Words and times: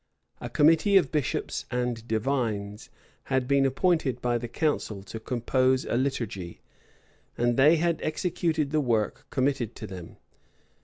A 0.39 0.49
committee 0.49 0.97
of 0.97 1.11
bishops 1.11 1.65
and 1.69 2.07
divines 2.07 2.89
had 3.25 3.47
been 3.47 3.67
appointed 3.67 4.19
by 4.19 4.39
the 4.39 4.47
council 4.47 5.03
to 5.03 5.19
compose 5.19 5.85
a 5.85 5.93
liturgy; 5.95 6.59
and 7.37 7.55
they 7.55 7.75
had 7.75 7.99
executed 8.01 8.71
the 8.71 8.81
work 8.81 9.27
committed 9.29 9.75
to 9.75 9.85
them. 9.85 10.17